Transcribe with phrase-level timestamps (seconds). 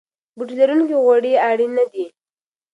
[0.35, 2.05] بوټي لرونکي غوړي اړین نه دي.